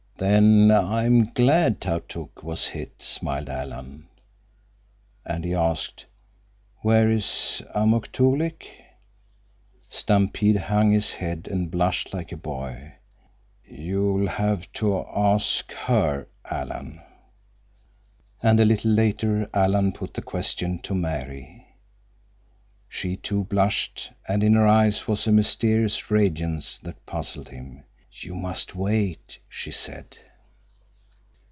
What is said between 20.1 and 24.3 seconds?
the question to Mary. She, too, blushed,